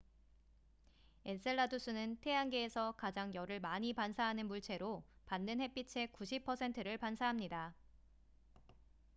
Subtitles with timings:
[1.25, 7.75] 엔셀라두스는 태양계에서 가장 열을 많이 반사하는 물체로 받는 햇빛의 90 퍼센트를 반사합니다